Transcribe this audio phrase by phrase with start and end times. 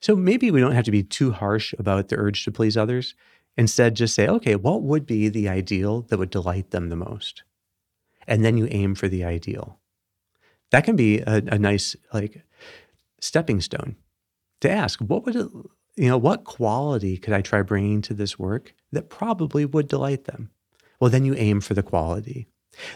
[0.00, 3.14] So maybe we don't have to be too harsh about the urge to please others.
[3.56, 7.42] Instead, just say, okay, what would be the ideal that would delight them the most?
[8.26, 9.78] And then you aim for the ideal.
[10.70, 12.42] That can be a, a nice like
[13.20, 13.96] stepping stone
[14.60, 15.48] to ask, what would it,
[15.96, 20.24] you know, what quality could I try bringing to this work that probably would delight
[20.24, 20.50] them?
[21.00, 22.48] Well, then you aim for the quality.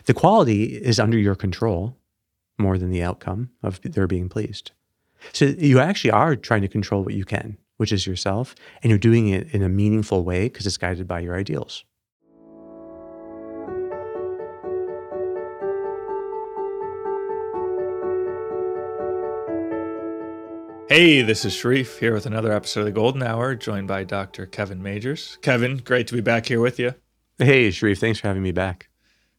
[0.05, 1.97] The quality is under your control
[2.59, 4.73] more than the outcome of their being pleased.
[5.33, 8.99] So you actually are trying to control what you can, which is yourself, and you're
[8.99, 11.85] doing it in a meaningful way because it's guided by your ideals.
[20.91, 24.45] Hey, this is Sharif here with another episode of the Golden Hour, joined by Dr.
[24.45, 25.41] Kevin Majeres.
[25.41, 26.95] Kevin, great to be back here with you.
[27.39, 28.89] Hey, Sharif, thanks for having me back.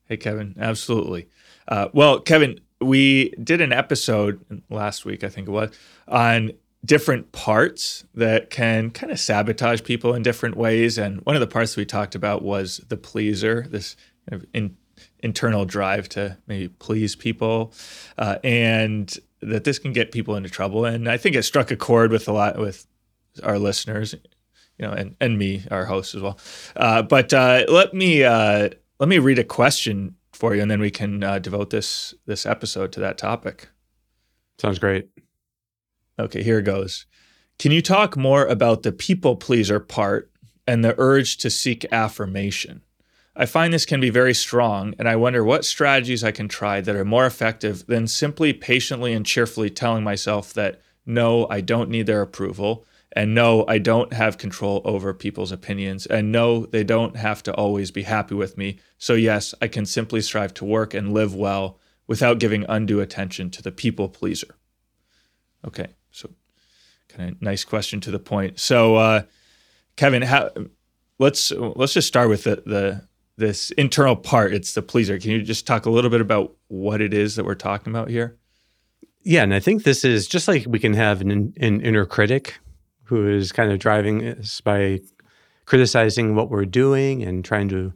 [0.06, 1.28] Hey, Kevin, absolutely.
[1.68, 5.72] Uh, well, Kevin, we did an episode last week, I think it was,
[6.08, 6.52] on
[6.84, 10.98] different parts that can kind of sabotage people in different ways.
[10.98, 13.96] And one of the parts we talked about was the pleaser, this
[14.30, 14.76] kind of in,
[15.20, 17.74] internal drive to maybe please people.
[18.18, 20.86] Uh, and that this can get people into trouble.
[20.86, 22.86] And I think it struck a chord with a lot with
[23.44, 24.14] our listeners,
[24.78, 26.38] you know, and, and me, our host as well.
[26.76, 30.82] Uh, but uh, let me uh, let me read a question for you, and then
[30.82, 33.70] we can uh, devote this this episode to that topic.
[34.58, 35.08] Sounds great.
[36.18, 37.06] Okay, here it goes.
[37.60, 40.32] Can you talk more about the people pleaser part
[40.66, 42.82] and the urge to seek affirmation?
[43.36, 46.82] I find this can be very strong, and I wonder what strategies I can try
[46.82, 51.92] that are more effective than simply patiently and cheerfully telling myself that no, I don't
[51.92, 56.84] need their approval, and no, I don't have control over people's opinions, and no, they
[56.84, 58.80] don't have to always be happy with me.
[58.98, 63.50] So, yes, I can simply strive to work and live well without giving undue attention
[63.52, 64.56] to the people pleaser.
[65.68, 66.30] Okay, so
[67.10, 68.60] kind of nice question to the point.
[68.60, 69.24] So, uh,
[69.98, 70.52] Kevin, how,
[71.22, 75.42] let's let's just start with the the this internal part it's the pleaser can you
[75.42, 78.38] just talk a little bit about what it is that we're talking about here
[79.24, 82.60] yeah and i think this is just like we can have an, an inner critic
[83.12, 85.02] who is kind of driving us by
[85.66, 87.94] criticizing what we're doing and trying to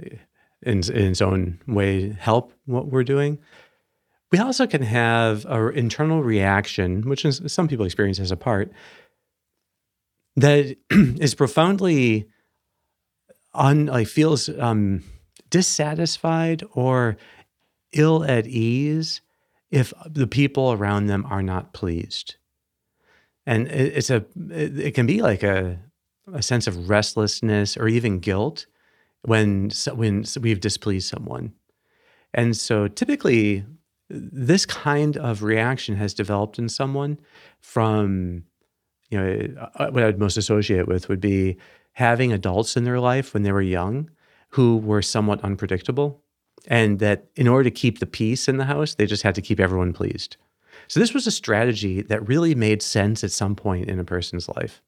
[0.00, 3.38] in, in its own way help what we're doing
[4.32, 8.72] we also can have an internal reaction which is, some people experience as a part
[10.34, 12.28] that is profoundly
[13.54, 15.04] un like feels um,
[15.48, 17.16] dissatisfied or
[17.92, 19.20] ill at ease
[19.70, 22.34] if the people around them are not pleased.
[23.46, 25.78] And it, it's a it, it, can be like a
[26.32, 28.66] a sense of restlessness or even guilt
[29.22, 31.52] when when we've displeased someone.
[32.32, 33.64] And so typically
[34.08, 37.18] this kind of reaction has developed in someone
[37.60, 38.44] from
[39.10, 41.56] you know uh, what I'd most associate with would be
[41.92, 44.10] having adults in their life when they were young
[44.54, 46.22] who were somewhat unpredictable.
[46.68, 49.42] And that in order to keep the peace in the house, they just had to
[49.42, 50.36] keep everyone pleased.
[50.88, 54.48] So, this was a strategy that really made sense at some point in a person's
[54.48, 54.82] life.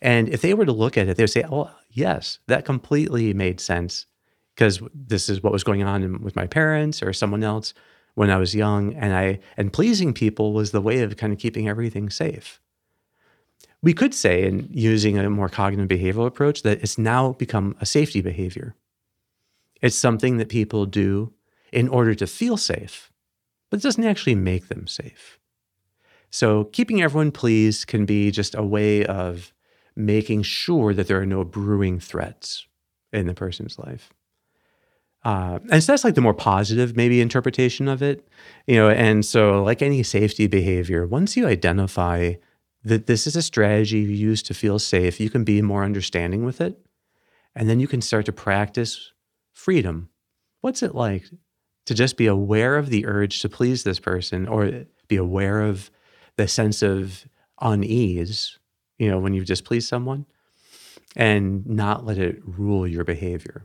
[0.00, 3.32] And if they were to look at it, they would say, oh, yes, that completely
[3.34, 4.06] made sense
[4.54, 7.74] because this is what was going on with my parents or someone else
[8.14, 8.94] when I was young.
[8.94, 12.60] And I, and pleasing people was the way of kind of keeping everything safe.
[13.82, 17.86] We could say, in using a more cognitive behavioral approach, that it's now become a
[17.86, 18.74] safety behavior.
[19.82, 21.32] It's something that people do
[21.72, 23.12] in order to feel safe,
[23.70, 25.38] but it doesn't actually make them safe.
[26.30, 29.52] So, keeping everyone pleased can be just a way of
[29.94, 32.66] making sure that there are no brewing threats
[33.12, 34.12] in the person's life.
[35.24, 38.28] Uh, and so that's like the more positive, maybe, interpretation of it.
[38.66, 42.34] You know, and so, like any safety behavior, once you identify
[42.86, 45.18] that this is a strategy you use to feel safe.
[45.18, 46.78] You can be more understanding with it.
[47.56, 49.10] And then you can start to practice
[49.52, 50.08] freedom.
[50.60, 51.24] What's it like
[51.86, 55.90] to just be aware of the urge to please this person or be aware of
[56.36, 57.26] the sense of
[57.60, 58.58] unease,
[58.98, 60.26] you know, when you've displeased someone
[61.14, 63.64] and not let it rule your behavior?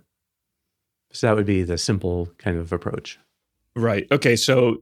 [1.12, 3.19] So that would be the simple kind of approach.
[3.75, 4.07] Right.
[4.12, 4.35] Okay.
[4.35, 4.81] So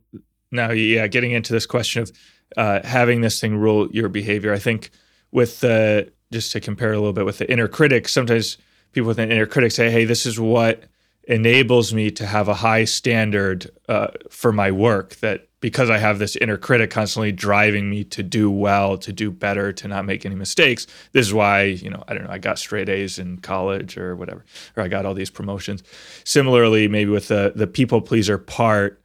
[0.52, 2.12] now, yeah, getting into this question of
[2.58, 4.54] uh, having this thing rule your behavior.
[4.54, 4.92] I think
[5.32, 8.58] with the just to compare a little bit with the inner critic, sometimes
[8.92, 10.84] people with an inner critic say, "Hey, this is what
[11.30, 15.16] enables me to have a high standard uh, for my work.
[15.18, 19.30] That because I have this inner critic constantly driving me to do well, to do
[19.30, 20.88] better, to not make any mistakes.
[21.12, 24.16] This is why you know I don't know I got straight A's in college or
[24.16, 24.44] whatever,
[24.76, 25.84] or I got all these promotions.
[26.26, 29.02] Similarly, maybe with the the people pleaser part,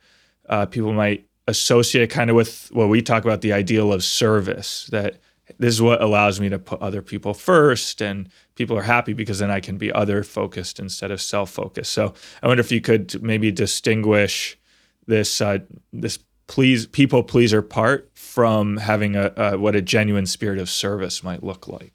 [0.48, 4.86] uh, people might associate kind of with what we talk about the ideal of service
[4.90, 5.20] that
[5.58, 9.38] this is what allows me to put other people first and people are happy because
[9.38, 11.92] then I can be other focused instead of self focused.
[11.92, 14.58] So I wonder if you could maybe distinguish
[15.06, 15.58] this uh,
[15.92, 21.22] this please people pleaser part from having a, a what a genuine spirit of service
[21.22, 21.92] might look like.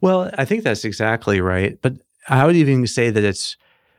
[0.00, 1.78] Well, I think that's exactly right.
[1.80, 1.96] But
[2.28, 3.56] I would even say that it's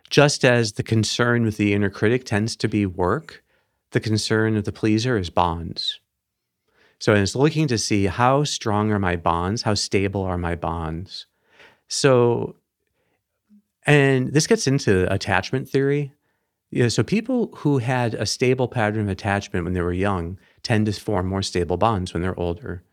[0.10, 3.44] just as the concern with the inner critic tends to be work,
[3.92, 5.99] the concern of the pleaser is bonds.
[7.00, 11.28] So it's looking to see how strong are my bonds, how stable are my bonds.
[11.88, 12.58] So,
[13.86, 16.14] and this gets into attachment theory.
[16.72, 20.86] Yeah, so people who had a stable pattern of attachment when they were young tend
[20.86, 22.84] to form more stable bonds when they're older.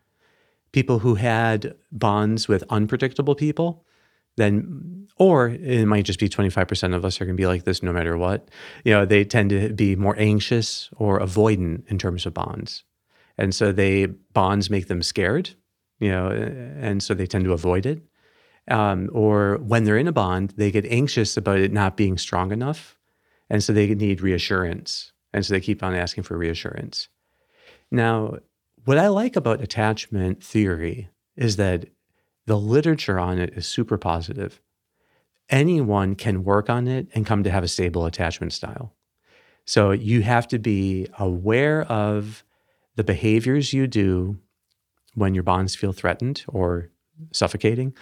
[0.71, 3.85] People who had bonds with unpredictable people,
[4.37, 7.83] then, or it might just be 25% of us are going to be like this
[7.83, 8.49] no matter what.
[8.83, 12.83] You know, they tend to be more anxious or avoidant in terms of bonds.
[13.37, 15.51] And so they bonds make them scared,
[15.99, 18.01] you know, and so they tend to avoid it.
[18.69, 22.51] Um, or when they're in a bond, they get anxious about it not being strong
[22.51, 22.97] enough.
[23.49, 25.13] And so they need reassurance.
[25.33, 27.07] And so they keep on asking for reassurance.
[27.91, 28.37] Now,
[28.85, 31.85] what I like about attachment theory is that
[32.45, 34.61] the literature on it is super positive.
[35.49, 38.93] Anyone can work on it and come to have a stable attachment style.
[39.65, 42.43] So you have to be aware of
[42.97, 44.37] the behaviors you do
[45.15, 46.89] when your bonds feel threatened or
[47.31, 47.95] suffocating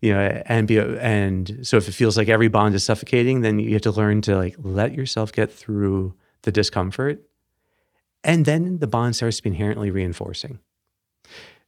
[0.00, 3.58] you know and be and so if it feels like every bond is suffocating then
[3.58, 7.22] you have to learn to like let yourself get through the discomfort
[8.24, 10.58] and then the bond starts to be inherently reinforcing.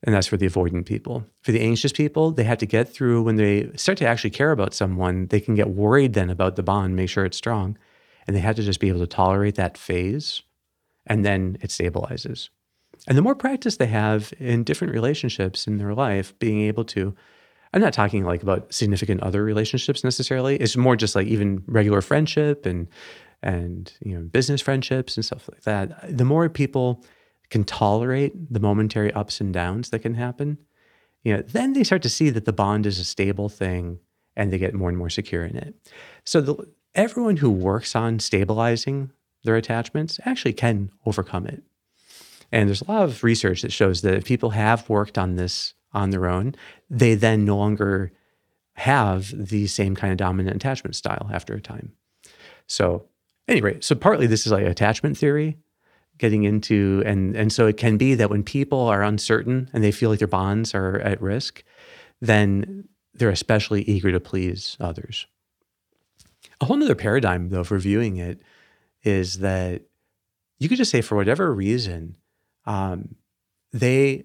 [0.02, 1.24] And that's for the avoidant people.
[1.42, 4.52] For the anxious people they have to get through when they start to actually care
[4.52, 7.76] about someone they can get worried then about the bond make sure it's strong
[8.26, 10.42] and they have to just be able to tolerate that phase
[11.06, 12.48] and then it stabilizes
[13.06, 17.14] and the more practice they have in different relationships in their life, being able to,
[17.72, 20.56] I'm not talking like about significant other relationships necessarily.
[20.56, 22.88] It's more just like even regular friendship and
[23.42, 26.16] and you know business friendships and stuff like that.
[26.16, 27.04] The more people
[27.50, 30.58] can tolerate the momentary ups and downs that can happen,
[31.22, 34.00] you know, then they start to see that the bond is a stable thing
[34.36, 35.74] and they get more and more secure in it.
[36.24, 36.56] So the,
[36.94, 39.12] everyone who works on stabilizing
[39.44, 41.62] their attachments actually can overcome it.
[42.52, 45.74] And there's a lot of research that shows that if people have worked on this
[45.92, 46.54] on their own,
[46.90, 48.12] they then no longer
[48.74, 51.92] have the same kind of dominant attachment style after a time.
[52.66, 53.06] So,
[53.48, 55.56] anyway, so partly this is like attachment theory
[56.18, 59.92] getting into and and so it can be that when people are uncertain and they
[59.92, 61.62] feel like their bonds are at risk,
[62.20, 65.26] then they're especially eager to please others.
[66.60, 68.40] A whole other paradigm though for viewing it
[69.02, 69.82] is that
[70.58, 72.16] you could just say for whatever reason
[72.66, 73.16] um,
[73.72, 74.24] they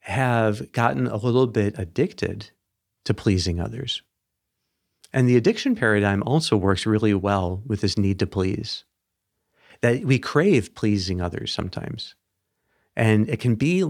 [0.00, 2.50] have gotten a little bit addicted
[3.04, 4.02] to pleasing others.
[5.12, 8.84] And the addiction paradigm also works really well with this need to please.
[9.80, 12.16] That we crave pleasing others sometimes.
[12.96, 13.84] And it can be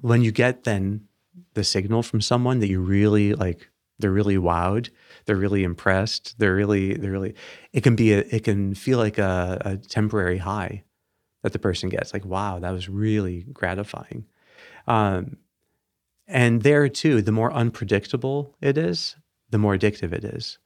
[0.00, 1.08] when you get then
[1.54, 3.68] the signal from someone that you really like,
[3.98, 4.90] they're really wowed,
[5.24, 7.34] they're really impressed, they're really, they're really,
[7.72, 10.84] it can be, a, it can feel like a, a temporary high
[11.46, 12.12] that the person gets.
[12.12, 14.26] Like, wow, that was really gratifying.
[14.88, 15.36] Um,
[16.26, 19.14] and there too, the more unpredictable it is,
[19.50, 20.58] the more addictive it is.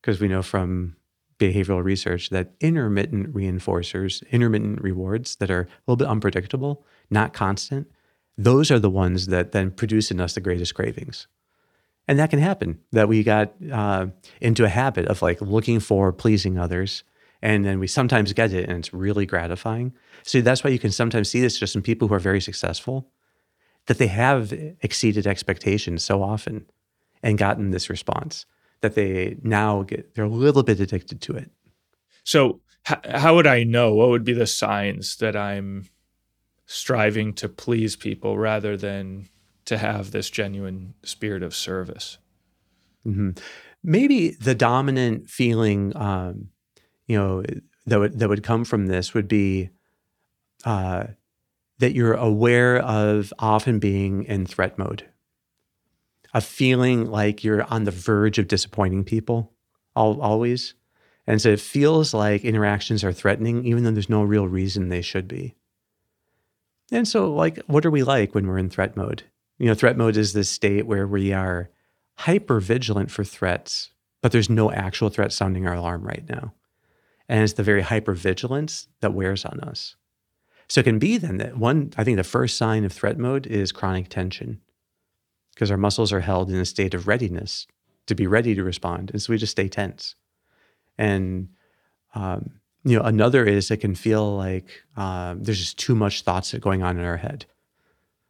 [0.00, 0.96] Because we know from
[1.38, 7.86] behavioral research that intermittent reinforcers, intermittent rewards that are a little bit unpredictable, not constant,
[8.36, 11.28] those are the ones that then produce in us the greatest cravings.
[12.08, 14.06] And that can happen that we got uh,
[14.40, 17.04] into a habit of like looking for pleasing others
[17.40, 19.92] and then we sometimes get it and it's really gratifying.
[20.22, 23.10] So that's why you can sometimes see this just in people who are very successful
[23.86, 24.52] that they have
[24.82, 26.66] exceeded expectations so often
[27.22, 28.44] and gotten this response
[28.80, 31.50] that they now get they're a little bit addicted to it.
[32.22, 33.94] So h- how would i know?
[33.94, 35.88] What would be the signs that i'm
[36.66, 39.28] striving to please people rather than
[39.64, 42.18] to have this genuine spirit of service?
[43.06, 43.30] Mm-hmm.
[43.82, 46.48] maybe the dominant feeling um,
[47.08, 47.42] you know
[47.86, 49.70] that would that would come from this would be
[50.64, 51.04] uh,
[51.78, 55.04] that you're aware of often being in threat mode,
[56.34, 59.52] of feeling like you're on the verge of disappointing people,
[59.96, 60.74] all, always,
[61.26, 65.02] and so it feels like interactions are threatening, even though there's no real reason they
[65.02, 65.54] should be.
[66.90, 69.24] And so, like, what are we like when we're in threat mode?
[69.58, 71.68] You know, threat mode is this state where we are
[72.16, 73.90] hyper vigilant for threats,
[74.22, 76.54] but there's no actual threat sounding our alarm right now.
[77.28, 79.96] And it's the very hypervigilance that wears on us.
[80.68, 83.46] So it can be then that one, I think the first sign of threat mode
[83.46, 84.60] is chronic tension
[85.54, 87.66] because our muscles are held in a state of readiness
[88.06, 89.10] to be ready to respond.
[89.10, 90.14] And so we just stay tense.
[90.96, 91.48] And,
[92.14, 96.54] um, you know, another is it can feel like um, there's just too much thoughts
[96.54, 97.46] going on in our head.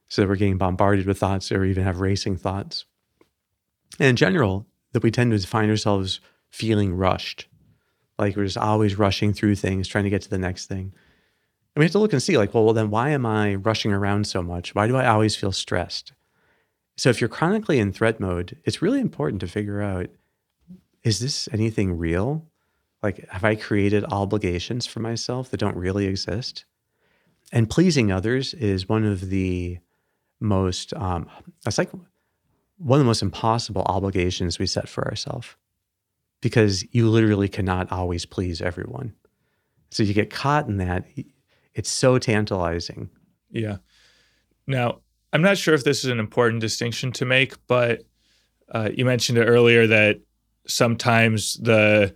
[0.09, 2.87] So that we're getting bombarded with thoughts or even have racing thoughts.
[3.99, 7.47] And in general, that we tend to find ourselves feeling rushed.
[8.19, 10.93] Like we're just always rushing through things, trying to get to the next thing.
[11.75, 13.93] And we have to look and see, like, well, well, then why am I rushing
[13.93, 14.75] around so much?
[14.75, 16.13] Why do I always feel stressed?
[16.97, 20.09] So if you're chronically in threat mode, it's really important to figure out
[21.05, 22.45] is this anything real?
[23.03, 26.65] Like, have I created obligations for myself that don't really exist?
[27.53, 29.79] And pleasing others is one of the
[30.41, 31.31] most, um,
[31.65, 31.93] it's like
[32.79, 35.55] one of the most impossible obligations we set for ourselves
[36.41, 39.15] because you literally cannot always please everyone.
[39.91, 41.07] So you get caught in that.
[41.75, 43.11] It's so tantalizing.
[43.51, 43.79] Yeah.
[44.67, 45.01] Now,
[45.33, 48.03] I'm not sure if this is an important distinction to make, but
[48.71, 50.21] uh, you mentioned it earlier that
[50.67, 52.15] sometimes the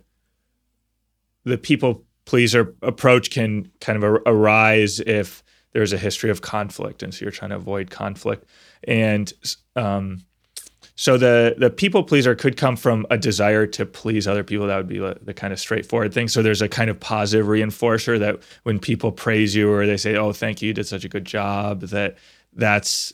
[1.45, 7.13] the people pleaser approach can kind of arise if there's a history of conflict, and
[7.13, 8.45] so you're trying to avoid conflict.
[8.87, 9.31] And
[9.75, 10.19] um,
[10.95, 14.67] so the the people pleaser could come from a desire to please other people.
[14.67, 16.27] That would be the, kind of straightforward thing.
[16.27, 20.15] So there's a kind of positive reinforcer that when people praise you or they say,
[20.15, 22.17] "Oh, thank you, you did such a good job," that
[22.53, 23.13] that's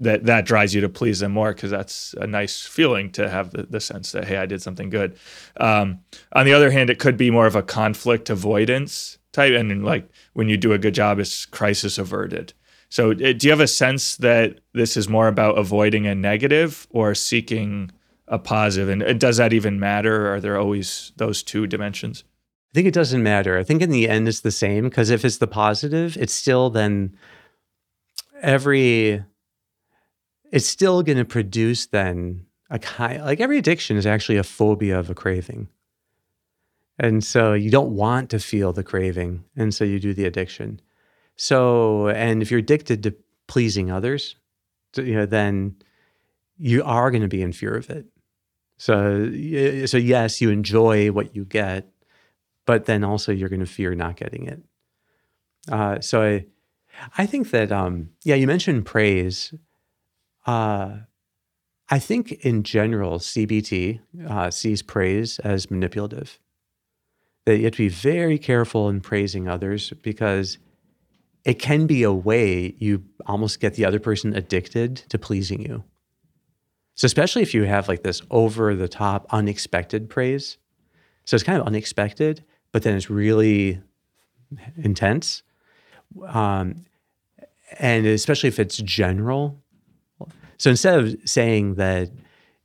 [0.00, 3.50] that that drives you to please them more because that's a nice feeling to have
[3.50, 5.16] the, the sense that hey i did something good
[5.58, 6.00] um,
[6.32, 10.08] on the other hand it could be more of a conflict avoidance type and like
[10.32, 12.52] when you do a good job it's crisis averted
[12.94, 16.86] so uh, do you have a sense that this is more about avoiding a negative
[16.90, 17.90] or seeking
[18.28, 18.88] a positive?
[18.88, 20.32] and does that even matter?
[20.32, 22.22] Are there always those two dimensions?
[22.70, 23.58] I think it doesn't matter.
[23.58, 26.70] I think in the end it's the same because if it's the positive it's still
[26.70, 27.16] then
[28.40, 29.24] every
[30.52, 34.96] it's still going to produce then a kind like every addiction is actually a phobia
[34.96, 35.66] of a craving.
[37.00, 40.80] And so you don't want to feel the craving and so you do the addiction
[41.36, 43.14] so and if you're addicted to
[43.46, 44.36] pleasing others
[44.96, 45.74] you know then
[46.56, 48.06] you are going to be in fear of it
[48.76, 49.26] so
[49.86, 51.90] so yes you enjoy what you get
[52.66, 54.62] but then also you're going to fear not getting it
[55.70, 56.46] uh, so I,
[57.18, 59.54] I think that, um, yeah, you mentioned praise.
[60.46, 60.98] Uh,
[61.90, 66.38] I think in general, CBT uh, sees praise as manipulative.
[67.46, 70.58] That you have to be very careful in praising others because
[71.44, 75.84] it can be a way you almost get the other person addicted to pleasing you.
[76.94, 80.58] So, especially if you have like this over the top, unexpected praise.
[81.24, 83.80] So, it's kind of unexpected, but then it's really
[84.76, 85.42] intense.
[86.26, 86.84] Um,
[87.78, 89.62] and especially if it's general.
[90.58, 92.10] So instead of saying that,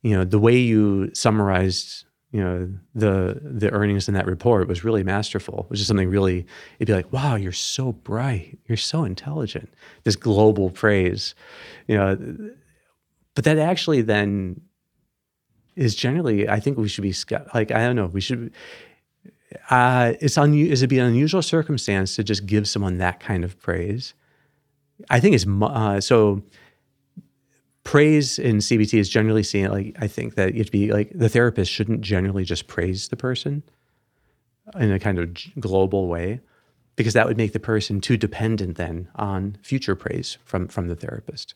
[0.02, 4.84] you know, the way you summarized, you know, the the earnings in that report was
[4.84, 6.46] really masterful, which is something really,
[6.78, 9.68] it'd be like, wow, you're so bright, you're so intelligent.
[10.04, 11.34] This global praise,
[11.88, 12.16] you know,
[13.34, 14.60] but that actually then
[15.74, 17.14] is generally, I think we should be
[17.54, 18.52] like, I don't know, we should.
[19.68, 23.44] Uh, it's un- is it be an unusual circumstance to just give someone that kind
[23.44, 24.14] of praise?
[25.08, 26.42] I think it's uh, so.
[27.84, 31.10] Praise in CBT is generally seen like I think that you have to be like
[31.14, 33.62] the therapist shouldn't generally just praise the person
[34.78, 36.40] in a kind of global way
[36.96, 40.96] because that would make the person too dependent then on future praise from from the
[40.96, 41.54] therapist.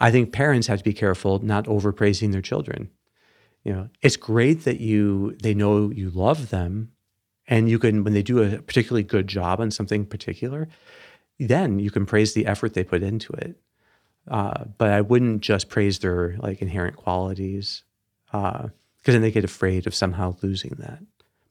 [0.00, 2.90] I think parents have to be careful not overpraising their children.
[3.64, 6.92] You know, it's great that you they know you love them
[7.48, 10.68] and you can when they do a particularly good job on something particular,
[11.38, 13.56] then you can praise the effort they put into it.
[14.28, 17.84] Uh, but I wouldn't just praise their like inherent qualities
[18.26, 21.00] because uh, then they get afraid of somehow losing that.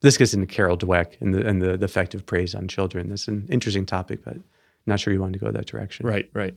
[0.02, 3.10] This gets into Carol Dweck and the and the, the effect of praise on children.
[3.10, 4.38] That's an interesting topic, but
[4.86, 6.06] not sure you wanted to go that direction.
[6.06, 6.56] Right, right.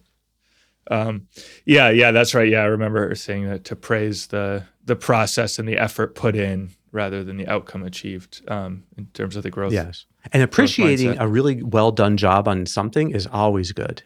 [0.90, 1.28] Um,
[1.64, 2.48] yeah, yeah, that's right.
[2.48, 6.70] Yeah, I remember saying that to praise the the process and the effort put in
[6.92, 9.72] rather than the outcome achieved um, in terms of the growth.
[9.72, 10.06] Yes.
[10.32, 14.02] And appreciating a really well done job on something is always good.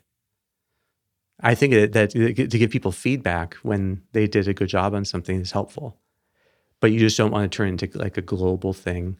[1.42, 5.40] I think that, to give people feedback when they did a good job on something
[5.40, 5.98] is helpful.
[6.80, 9.18] But you just don't want to turn into like a global thing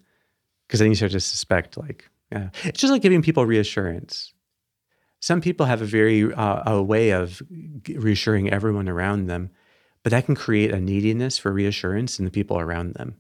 [0.67, 2.49] because then you start to suspect like, yeah.
[2.65, 4.33] It's just like giving people reassurance.
[5.21, 7.43] Some people have a very uh, a way of
[7.89, 9.51] reassuring everyone around them,
[10.03, 13.17] but that can create a neediness for reassurance in the people around them.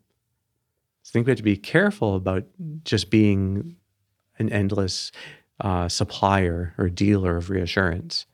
[1.02, 2.44] So I think we have to be careful about
[2.84, 3.76] just being
[4.38, 5.12] an endless
[5.60, 8.26] uh, supplier or dealer of reassurance,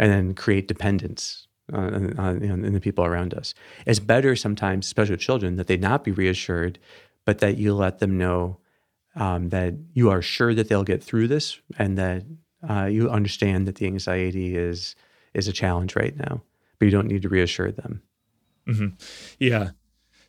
[0.00, 3.54] and then create dependence on, on, in the people around us.
[3.86, 6.78] It's better sometimes, especially with children, that they not be reassured,
[7.26, 8.56] but that you let them know
[9.14, 12.24] um, that you are sure that they'll get through this and that
[12.68, 14.96] uh, you understand that the anxiety is
[15.34, 16.42] is a challenge right now,
[16.78, 18.02] but you don't need to reassure them.
[18.66, 18.88] Mm-hmm.
[19.38, 19.70] Yeah.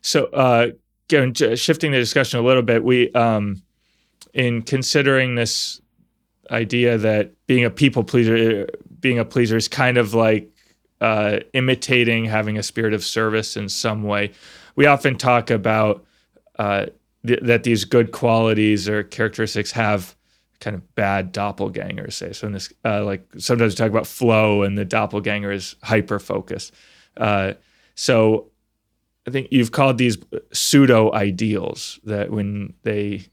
[0.02, 0.68] So, uh,
[1.10, 3.62] shifting the discussion a little bit, we um,
[4.34, 5.80] in considering this
[6.50, 8.66] idea that being a people pleaser,
[9.02, 10.50] being a pleaser is kind of like
[11.02, 14.32] uh, imitating having a spirit of service in some way.
[14.76, 16.06] We often talk about
[16.58, 16.86] uh,
[17.26, 20.16] th- that these good qualities or characteristics have
[20.60, 22.14] kind of bad doppelgangers.
[22.14, 25.76] Say so in this, uh, like sometimes we talk about flow, and the doppelganger is
[25.82, 26.72] hyper focus.
[27.16, 27.54] Uh,
[27.94, 28.46] so
[29.26, 30.18] I think you've called these
[30.52, 33.26] pseudo ideals that when they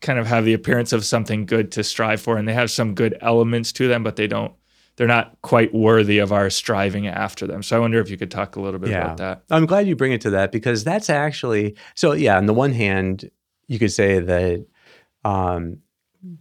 [0.00, 2.94] kind of have the appearance of something good to strive for, and they have some
[2.94, 4.52] good elements to them, but they don't
[5.00, 7.62] they're not quite worthy of our striving after them.
[7.62, 9.00] So I wonder if you could talk a little bit yeah.
[9.00, 9.42] about that.
[9.48, 12.12] I'm glad you bring it to that because that's actually so.
[12.12, 13.30] Yeah, on the one hand,
[13.66, 14.66] you could say that
[15.24, 15.78] um,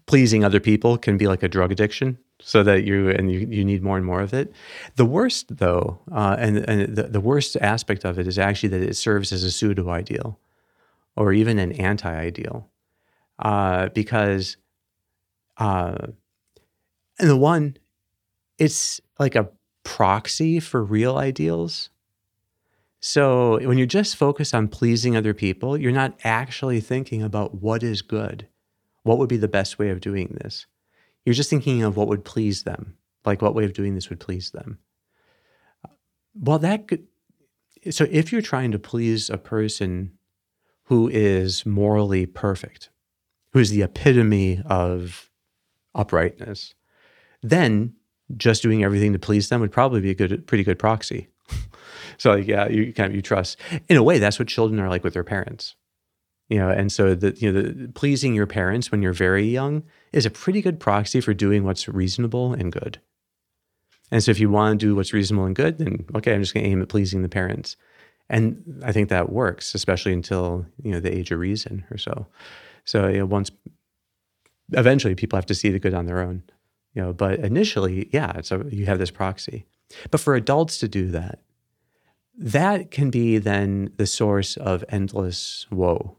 [0.08, 3.64] pleasing other people can be like a drug addiction, so that you and you, you
[3.64, 4.52] need more and more of it.
[4.98, 8.82] The worst, though, uh, and and the, the worst aspect of it is actually that
[8.82, 10.38] it serves as a pseudo ideal,
[11.16, 12.68] or even an anti ideal,
[13.40, 14.58] uh, because.
[15.56, 16.08] Uh,
[17.22, 17.76] and the one
[18.60, 19.50] it's like a
[19.84, 21.90] proxy for real ideals.
[23.00, 27.82] So when you're just focused on pleasing other people, you're not actually thinking about what
[27.82, 28.48] is good.
[29.04, 30.68] What would be the best way of doing this?
[31.26, 34.20] You're just thinking of what would please them, like what way of doing this would
[34.20, 34.80] please them.
[36.36, 37.08] Well, that could,
[37.90, 40.12] so if you're trying to please a person
[40.84, 42.90] who is morally perfect,
[43.54, 45.30] who is the epitome of
[45.96, 46.74] uprightness,
[47.42, 47.94] then
[48.38, 51.28] just doing everything to please them would probably be a good, pretty good proxy.
[52.18, 53.58] so yeah, you kind of you trust.
[53.88, 55.76] In a way, that's what children are like with their parents.
[56.50, 59.84] You know, and so the you know the, pleasing your parents when you're very young
[60.12, 63.00] is a pretty good proxy for doing what's reasonable and good.
[64.12, 66.54] And so if you want to do what's reasonable and good, then okay, I'm just
[66.54, 67.76] going to aim at pleasing the parents.
[68.32, 72.28] And I think that works, especially until you know the age of reason or so.
[72.84, 73.52] So you know, once
[74.74, 76.44] eventually people have to see the good on their own
[76.94, 79.66] you know but initially yeah so you have this proxy.
[80.12, 81.40] But for adults to do that
[82.40, 86.18] that can be then the source of endless woe.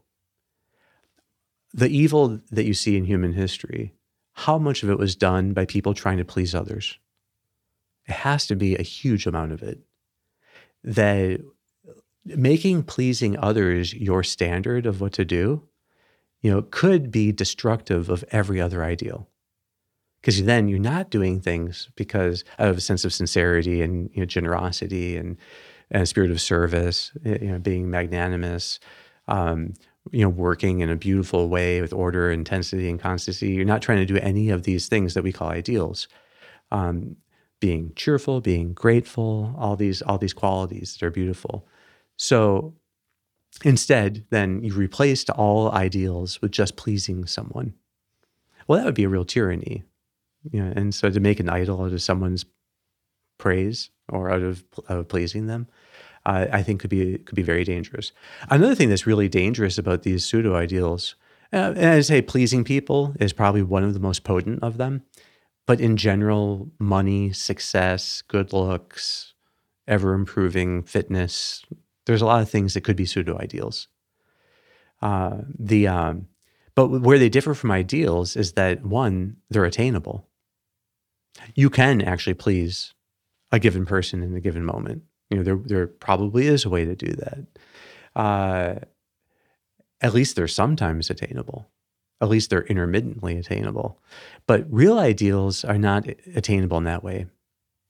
[1.73, 3.93] The evil that you see in human history
[4.33, 6.97] how much of it was done by people trying to please others?
[8.07, 9.79] It has to be a huge amount of it.
[10.83, 11.41] That
[12.25, 15.67] making pleasing others your standard of what to do
[16.41, 19.27] you know could be destructive of every other ideal
[20.21, 24.25] because then you're not doing things because of a sense of sincerity and you know,
[24.25, 25.37] generosity and,
[25.89, 28.79] and spirit of service, you know, being magnanimous,
[29.27, 29.73] um,
[30.11, 33.49] you know, working in a beautiful way with order, intensity, and constancy.
[33.49, 36.07] You're not trying to do any of these things that we call ideals.
[36.71, 37.17] Um,
[37.59, 41.67] being cheerful, being grateful, all these all these qualities that are beautiful.
[42.17, 42.73] So
[43.63, 47.75] instead, then you replaced all ideals with just pleasing someone.
[48.67, 49.83] Well, that would be a real tyranny
[50.49, 52.45] you know, and so to make an idol out of someone's
[53.37, 55.67] praise or out of, of pleasing them,
[56.25, 58.11] uh, I think could be could be very dangerous.
[58.49, 61.15] Another thing that's really dangerous about these pseudo ideals,
[61.51, 65.03] uh, and I say pleasing people is probably one of the most potent of them,
[65.65, 69.33] but in general, money, success, good looks,
[69.87, 71.63] ever improving fitness,
[72.05, 73.87] there's a lot of things that could be pseudo ideals.
[75.01, 76.27] Uh, the um,
[76.75, 80.27] but where they differ from ideals is that one, they're attainable
[81.55, 82.93] you can actually please
[83.51, 85.03] a given person in a given moment.
[85.29, 87.45] You know, there there probably is a way to do that.
[88.15, 88.75] Uh,
[90.01, 91.69] at least they're sometimes attainable.
[92.19, 93.99] At least they're intermittently attainable.
[94.45, 97.27] But real ideals are not attainable in that way.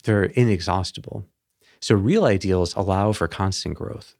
[0.03, 1.25] They're inexhaustible.
[1.81, 4.15] So real ideals allow for constant growth.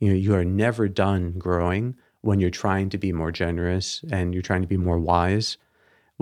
[0.00, 4.32] You know, you are never done growing when you're trying to be more generous and
[4.32, 5.58] you're trying to be more wise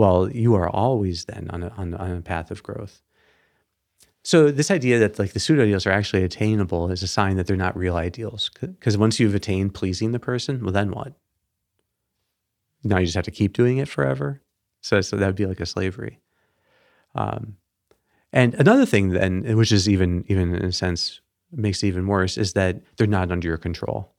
[0.00, 3.02] well, you are always then on a, on, on a path of growth.
[4.24, 7.46] So this idea that like the pseudo ideals are actually attainable is a sign that
[7.46, 8.50] they're not real ideals.
[8.58, 11.12] Because once you've attained pleasing the person, well, then what?
[12.82, 14.40] Now you just have to keep doing it forever.
[14.80, 16.18] So, so that would be like a slavery.
[17.14, 17.58] Um,
[18.32, 21.20] and another thing then, which is even even in a sense
[21.52, 24.14] makes it even worse, is that they're not under your control.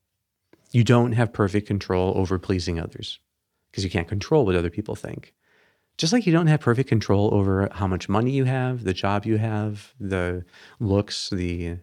[0.70, 3.17] You don't have perfect control over pleasing others
[3.72, 5.34] because you can't control what other people think
[6.02, 9.24] Just like you don't have perfect control over how much money you have, the job
[9.24, 10.44] you have, the
[10.80, 11.78] looks, the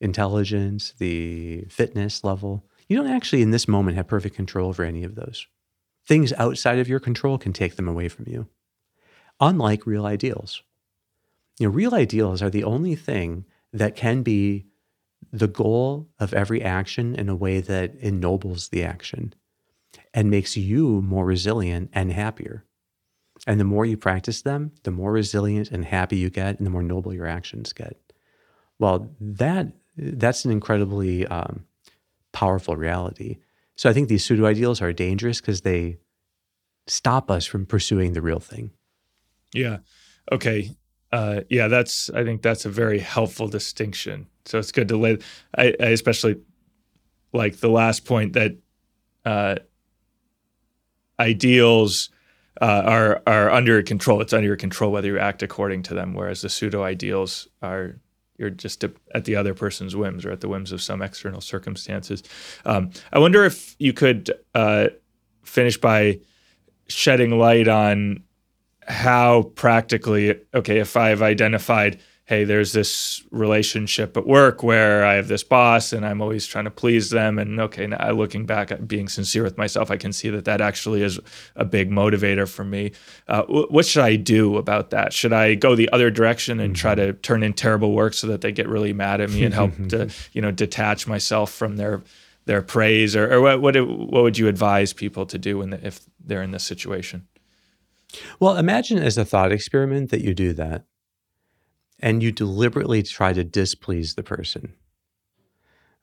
[0.00, 2.64] intelligence, the fitness level.
[2.88, 5.46] You don't actually, in this moment, have perfect control over any of those.
[6.04, 8.48] Things outside of your control can take them away from you,
[9.38, 10.64] unlike real ideals.
[11.60, 14.66] You know, real ideals are the only thing that can be
[15.32, 19.34] the goal of every action in a way that ennobles the action
[20.12, 22.64] and makes you more resilient and happier.
[23.46, 26.70] And the more you practice them, the more resilient and happy you get, and the
[26.70, 27.96] more noble your actions get.
[28.78, 31.64] Well, that that's an incredibly um,
[32.32, 33.38] powerful reality.
[33.76, 35.98] So I think these pseudo ideals are dangerous because they
[36.86, 38.70] stop us from pursuing the real thing.
[39.52, 39.78] Yeah.
[40.30, 40.70] Okay.
[41.10, 42.10] Uh, yeah, that's.
[42.10, 44.28] I think that's a very helpful distinction.
[44.46, 45.22] So it's good to let.
[45.56, 46.36] I, I especially
[47.32, 48.56] like the last point that
[49.24, 49.56] uh,
[51.20, 52.08] ideals
[52.60, 54.20] uh, are are under control.
[54.20, 56.14] It's under your control whether you act according to them.
[56.14, 57.96] Whereas the pseudo ideals are
[58.38, 58.84] you're just
[59.14, 62.22] at the other person's whims or at the whims of some external circumstances.
[62.64, 64.88] Um, I wonder if you could uh,
[65.44, 66.20] finish by
[66.88, 68.24] shedding light on
[68.88, 72.00] how practically, okay, if I've identified,
[72.32, 76.64] hey, there's this relationship at work where I have this boss and I'm always trying
[76.64, 77.38] to please them.
[77.38, 80.62] And okay, now looking back at being sincere with myself, I can see that that
[80.62, 81.20] actually is
[81.56, 82.92] a big motivator for me.
[83.28, 85.12] Uh, what should I do about that?
[85.12, 88.40] Should I go the other direction and try to turn in terrible work so that
[88.40, 92.00] they get really mad at me and help to, you know, detach myself from their
[92.46, 96.00] their praise or, or what, what, what would you advise people to do the, if
[96.18, 97.28] they're in this situation?
[98.40, 100.86] Well, imagine as a thought experiment that you do that
[102.02, 104.74] and you deliberately try to displease the person.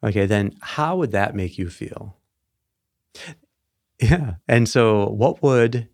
[0.03, 2.15] Okay, then how would that make you feel?
[4.01, 4.35] Yeah.
[4.47, 5.89] And so, what would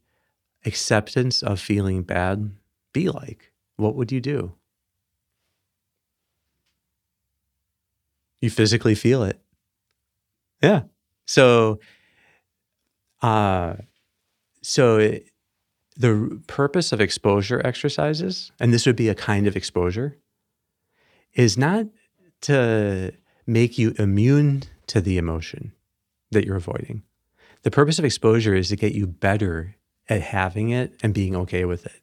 [0.65, 2.51] acceptance of feeling bad
[2.93, 3.51] be like?
[3.77, 4.53] What would you do?
[8.41, 9.41] You physically feel it.
[10.61, 10.83] Yeah.
[11.25, 11.79] So,
[13.21, 13.75] uh,
[14.61, 15.29] so it,
[15.97, 20.17] the purpose of exposure exercises, and this would be a kind of exposure,
[21.33, 21.85] is not
[22.41, 23.13] to
[23.47, 25.71] make you immune to the emotion
[26.31, 27.03] that you're avoiding.
[27.63, 29.75] The purpose of exposure is to get you better
[30.07, 32.01] at having it and being okay with it.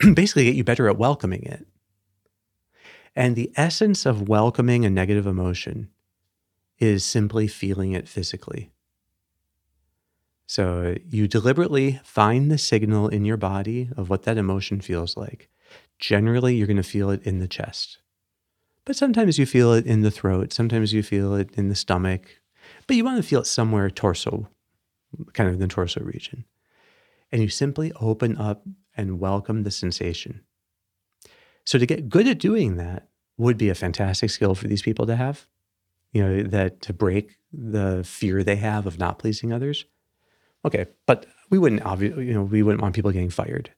[0.14, 1.66] Basically, get you better at welcoming it.
[3.16, 5.88] And the essence of welcoming a negative emotion
[6.78, 8.73] is simply feeling it physically.
[10.46, 15.48] So you deliberately find the signal in your body of what that emotion feels like.
[15.98, 17.98] Generally, you're going to feel it in the chest.
[18.84, 22.42] But sometimes you feel it in the throat, sometimes you feel it in the stomach,
[22.86, 24.48] but you want to feel it somewhere torso,
[25.32, 26.44] kind of in the torso region.
[27.32, 28.62] And you simply open up
[28.94, 30.42] and welcome the sensation.
[31.64, 35.06] So to get good at doing that would be a fantastic skill for these people
[35.06, 35.46] to have.
[36.12, 39.86] You know, that to break the fear they have of not pleasing others
[40.64, 43.70] Okay, but we wouldn't obviously, you know, we wouldn't want people getting fired.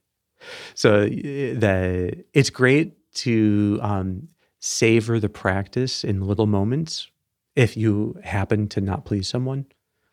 [0.73, 4.27] So the it's great to um,
[4.59, 7.09] savor the practice in little moments
[7.55, 9.65] if you happen to not please someone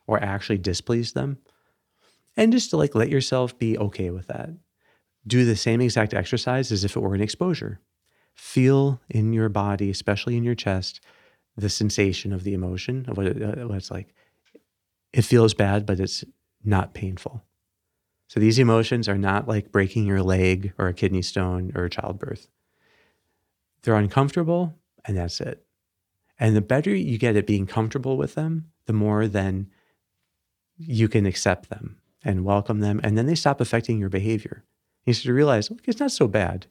[0.07, 1.39] or actually displease them,
[2.37, 4.51] and just to like let yourself be okay with that.
[5.27, 7.81] Do the same exact exercise as if it were an exposure.
[8.35, 11.01] Feel in your body, especially in your chest,
[11.57, 14.15] the sensation of the emotion of what, it, uh, what it's like.
[15.13, 16.25] It feels bad, but it's
[16.65, 17.45] not painful.
[18.29, 21.91] So these emotions are not like breaking your leg or a kidney stone or a
[21.91, 22.49] childbirth.
[23.83, 25.65] They're uncomfortable, and that's it.
[26.39, 29.71] And the better you get at being comfortable with them, the more then
[30.77, 33.01] you can accept them and welcome them.
[33.05, 34.65] And then they stop affecting your behavior.
[35.05, 36.67] You start to realize look, it's not so bad.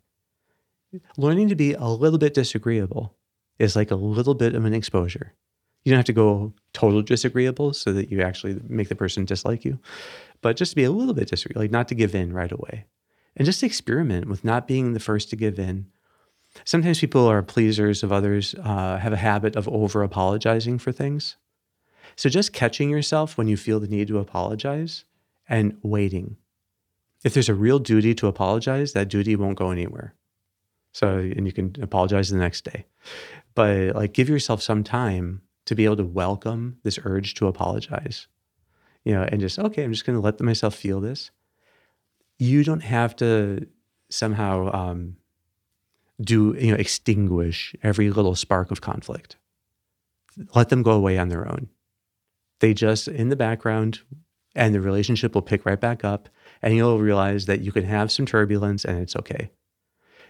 [1.18, 3.16] Learning to be a little bit disagreeable
[3.58, 5.34] is like a little bit of an exposure.
[5.84, 9.66] You don't have to go total disagreeable so that you actually make the person dislike
[9.66, 9.80] you,
[10.42, 12.86] but just to be a little bit disagreeable, like not to give in right away.
[13.36, 15.88] And just experiment with not being the first to give in.
[16.66, 21.36] Sometimes people are pleasers of others, uh, have a habit of over apologizing for things.
[22.16, 25.04] So just catching yourself when you feel the need to apologize
[25.50, 26.38] and waiting.
[27.24, 30.14] If there's a real duty to apologize, that duty won't go anywhere.
[30.92, 32.86] So, and you can apologize the next day.
[33.56, 38.28] But like give yourself some time to be able to welcome this urge to apologize,
[39.06, 41.32] you know, and just, okay, I'm just going to let myself feel this.
[42.38, 43.68] You don't have to
[44.10, 45.18] somehow um,
[46.22, 49.38] do, you know, extinguish every little spark of conflict.
[50.56, 51.70] Let them go away on their own.
[52.60, 54.02] They just in the background,
[54.56, 56.30] and the relationship will pick right back up,
[56.62, 59.50] and you'll realize that you can have some turbulence and it's okay.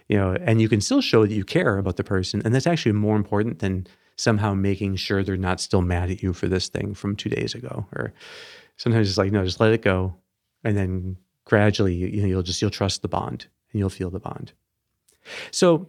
[0.08, 2.66] You know, and you can still show that you care about the person, and that's
[2.66, 6.68] actually more important than somehow making sure they're not still mad at you for this
[6.68, 7.86] thing from two days ago.
[7.92, 8.12] Or
[8.76, 10.14] sometimes it's like, no, just let it go,
[10.62, 14.20] and then gradually, you know, you'll just you'll trust the bond and you'll feel the
[14.20, 14.52] bond.
[15.50, 15.88] So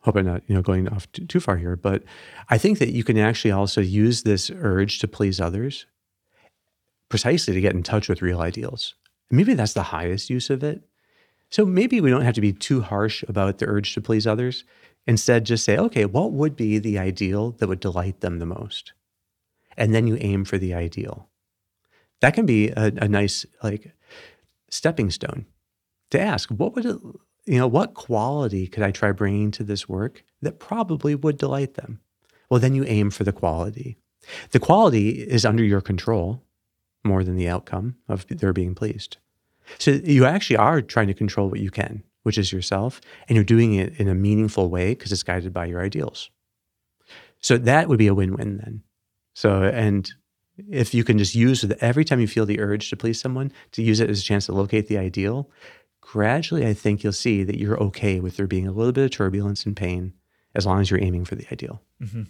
[0.00, 2.02] hope I'm not you know going off too, too far here, but
[2.48, 5.86] I think that you can actually also use this urge to please others
[7.08, 8.94] precisely to get in touch with real ideals.
[9.30, 10.82] Maybe that's the highest use of it.
[11.50, 14.64] So maybe we don't have to be too harsh about the urge to please others.
[15.06, 18.92] Instead, just say, okay, what would be the ideal that would delight them the most?
[19.76, 21.28] And then you aim for the ideal.
[22.20, 23.92] That can be a, a nice like
[24.70, 25.46] stepping stone
[26.10, 26.96] to ask, what would it
[27.44, 31.74] you know, what quality could I try bringing to this work that probably would delight
[31.74, 32.00] them?
[32.48, 33.98] Well, then you aim for the quality.
[34.50, 36.44] The quality is under your control
[37.04, 39.16] more than the outcome of their being pleased.
[39.78, 43.44] So you actually are trying to control what you can, which is yourself, and you're
[43.44, 46.30] doing it in a meaningful way because it's guided by your ideals.
[47.40, 48.82] So that would be a win win then.
[49.34, 50.10] So, and
[50.68, 53.82] if you can just use every time you feel the urge to please someone, to
[53.82, 55.50] use it as a chance to locate the ideal,
[56.00, 59.10] gradually, I think you'll see that you're okay with there being a little bit of
[59.10, 60.12] turbulence and pain
[60.54, 61.82] as long as you're aiming for the ideal.
[62.02, 62.24] Mm-hmm.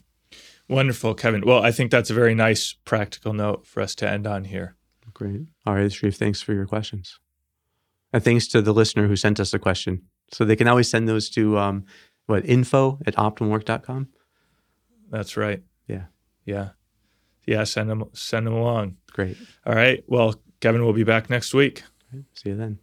[0.69, 1.43] Wonderful, Kevin.
[1.45, 4.77] Well, I think that's a very nice practical note for us to end on here.
[5.13, 5.43] Great.
[5.67, 7.19] All right, Sharif, thanks for your questions.
[8.13, 10.03] And thanks to the listener who sent us a question.
[10.33, 11.85] So they can always send those to um,
[12.27, 14.09] what info at optimalwork.com.
[15.11, 15.63] That's right.
[15.87, 16.05] Yeah.
[16.45, 16.71] Yeah.
[17.47, 17.65] Yeah.
[17.65, 18.97] Send them, send them along.
[19.13, 19.37] Great.
[19.67, 20.03] All right.
[20.07, 21.83] Well, Kevin will be back next week.
[22.35, 22.79] See you then.